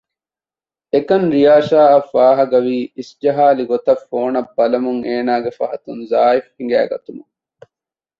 [0.93, 7.31] އެކަން ރިޔާޝާ އަށް ފާހަގަ ވީ އިސްޖަހާލި ގޮތަށް ފޯނަށް ބަލަމުން އޭނާގެ ފަހަތުން ޒާއިފް ހިނގައިގަތުމުން